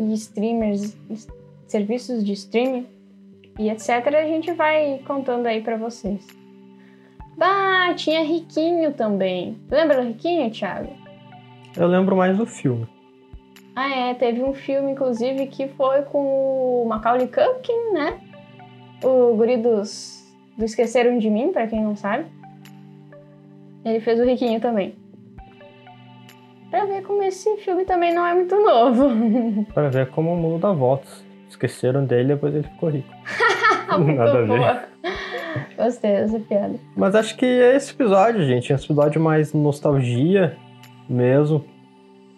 e 0.00 0.14
streamers, 0.14 0.96
serviços 1.66 2.24
de 2.24 2.32
streaming 2.32 2.86
e 3.58 3.68
etc., 3.68 4.06
a 4.06 4.26
gente 4.26 4.52
vai 4.52 5.00
contando 5.06 5.46
aí 5.46 5.60
para 5.60 5.76
vocês. 5.76 6.26
Ah, 7.38 7.92
tinha 7.94 8.22
Riquinho 8.22 8.92
também. 8.92 9.58
Lembra 9.70 10.00
do 10.00 10.08
Riquinho, 10.08 10.50
Thiago? 10.50 10.92
Eu 11.76 11.86
lembro 11.86 12.16
mais 12.16 12.36
do 12.36 12.46
filme. 12.46 12.86
Ah, 13.74 14.10
é. 14.10 14.14
Teve 14.14 14.42
um 14.42 14.52
filme, 14.52 14.92
inclusive, 14.92 15.46
que 15.46 15.68
foi 15.68 16.02
com 16.02 16.82
o 16.82 16.86
Macaulay 16.86 17.28
Culkin, 17.28 17.92
né? 17.92 18.20
O 19.02 19.34
guri 19.36 19.56
dos, 19.56 20.30
do 20.56 20.64
Esqueceram 20.64 21.18
de 21.18 21.30
Mim, 21.30 21.52
pra 21.52 21.66
quem 21.66 21.82
não 21.82 21.96
sabe. 21.96 22.26
Ele 23.84 24.00
fez 24.00 24.20
o 24.20 24.24
Riquinho 24.24 24.60
também. 24.60 24.94
Pra 26.70 26.84
ver 26.84 27.02
como 27.02 27.22
esse 27.22 27.56
filme 27.58 27.84
também 27.84 28.14
não 28.14 28.24
é 28.24 28.34
muito 28.34 28.54
novo. 28.54 29.66
pra 29.74 29.88
ver 29.88 30.08
como 30.10 30.32
o 30.32 30.36
mundo 30.36 30.60
dá 30.60 30.72
voltas. 30.72 31.24
Esqueceram 31.48 32.04
dele 32.04 32.32
e 32.32 32.34
depois 32.34 32.54
ele 32.54 32.62
ficou 32.62 32.88
rico. 32.90 33.08
Nada 34.16 34.38
a 34.38 34.42
ver. 34.42 34.88
Gostei 35.76 36.12
dessa 36.12 36.38
piada. 36.38 36.74
Mas 36.96 37.14
acho 37.16 37.36
que 37.36 37.44
é 37.44 37.74
esse 37.74 37.92
episódio, 37.92 38.44
gente. 38.44 38.72
É 38.72 38.76
um 38.76 38.78
episódio 38.78 39.20
mais 39.20 39.52
nostalgia 39.52 40.56
mesmo. 41.08 41.64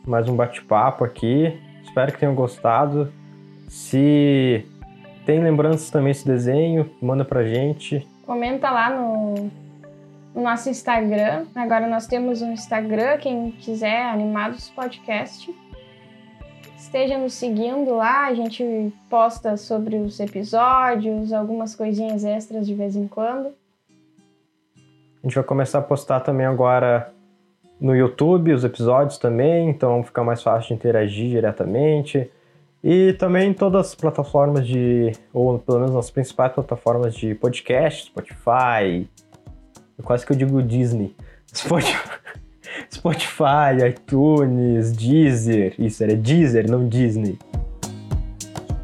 Mais 0.07 0.29
um 0.29 0.35
bate-papo 0.35 1.05
aqui. 1.05 1.61
Espero 1.85 2.11
que 2.11 2.18
tenham 2.18 2.35
gostado. 2.35 3.12
Se 3.68 4.66
tem 5.27 5.42
lembranças 5.42 5.90
também 5.90 6.12
desse 6.12 6.27
desenho, 6.27 6.90
manda 7.01 7.25
pra 7.25 7.45
gente. 7.45 8.07
Comenta 8.25 8.71
lá 8.71 8.90
no, 8.90 9.51
no 10.35 10.42
nosso 10.42 10.68
Instagram. 10.68 11.47
Agora 11.55 11.87
nós 11.87 12.07
temos 12.07 12.42
um 12.42 12.53
Instagram, 12.53 13.18
quem 13.18 13.53
quiser, 13.53 14.03
Animados 14.03 14.71
Podcast. 14.71 15.55
Esteja 16.77 17.16
nos 17.16 17.35
seguindo 17.35 17.95
lá, 17.95 18.27
a 18.27 18.35
gente 18.35 18.92
posta 19.09 19.57
sobre 19.57 19.97
os 19.97 20.18
episódios, 20.21 21.33
algumas 21.33 21.75
coisinhas 21.75 22.25
extras 22.25 22.66
de 22.66 22.75
vez 22.75 22.97
em 22.97 23.07
quando. 23.07 23.49
A 25.23 25.27
gente 25.27 25.35
vai 25.35 25.45
começar 25.45 25.79
a 25.79 25.83
postar 25.83 26.21
também 26.21 26.45
agora 26.45 27.12
no 27.81 27.95
YouTube 27.95 28.53
os 28.53 28.64
episódios 28.64 29.18
também, 29.18 29.68
então 29.68 30.03
fica 30.03 30.23
mais 30.23 30.42
fácil 30.42 30.68
de 30.68 30.75
interagir 30.75 31.29
diretamente. 31.29 32.31
E 32.83 33.12
também 33.12 33.55
todas 33.55 33.88
as 33.88 33.95
plataformas 33.95 34.66
de, 34.66 35.12
ou 35.33 35.59
pelo 35.61 35.79
menos 35.79 35.95
nas 35.95 36.11
principais 36.11 36.53
plataformas 36.53 37.14
de 37.14 37.35
podcast, 37.37 38.07
Spotify, 38.07 39.09
quase 40.02 40.26
que 40.26 40.32
eu 40.32 40.36
digo 40.36 40.62
Disney. 40.62 41.14
Spotify, 41.54 41.98
Spotify, 42.92 43.88
iTunes, 43.88 44.92
Deezer. 44.92 45.74
Isso, 45.78 46.02
era 46.02 46.14
Deezer, 46.14 46.70
não 46.70 46.88
Disney. 46.88 47.38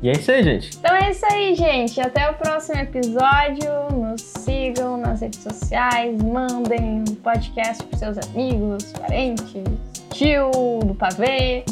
E 0.00 0.08
é 0.08 0.12
isso 0.12 0.30
aí, 0.30 0.44
gente. 0.44 0.76
Então 0.78 0.94
é 0.94 1.10
isso 1.10 1.26
aí, 1.26 1.54
gente. 1.56 2.00
Até 2.00 2.30
o 2.30 2.34
próximo 2.34 2.78
episódio. 2.78 3.68
Nos 3.92 4.22
sigam 4.22 4.96
nas 4.96 5.20
redes 5.20 5.40
sociais, 5.40 6.22
mandem 6.22 7.00
um 7.00 7.14
podcast 7.16 7.82
para 7.84 7.98
seus 7.98 8.18
amigos, 8.28 8.92
parentes, 8.92 9.64
tio 10.10 10.50
do 10.84 10.94
pavê, 10.94 11.64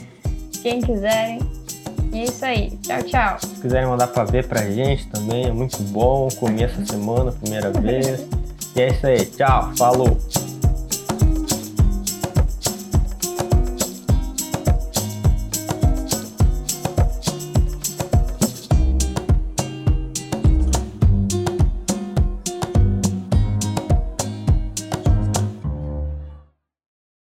quem 0.60 0.80
quiserem. 0.80 1.38
E 2.12 2.18
é 2.20 2.24
isso 2.24 2.44
aí. 2.44 2.70
Tchau, 2.82 3.02
tchau. 3.04 3.38
Se 3.38 3.60
quiserem 3.60 3.88
mandar 3.88 4.08
pavê 4.08 4.42
pra 4.42 4.62
gente 4.70 5.06
também, 5.08 5.46
é 5.46 5.52
muito 5.52 5.80
bom. 5.84 6.28
Comi 6.36 6.64
essa 6.64 6.84
semana, 6.84 7.30
primeira 7.30 7.70
vez. 7.70 8.26
e 8.76 8.82
é 8.82 8.88
isso 8.88 9.06
aí. 9.06 9.24
Tchau. 9.24 9.72
Falou. 9.76 10.18